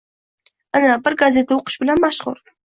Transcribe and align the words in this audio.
Ana, 0.79 0.95
biri 1.09 1.19
gazeta 1.19 1.59
o’qish 1.59 1.77
bilan 1.85 2.03
mashg’ul. 2.07 2.43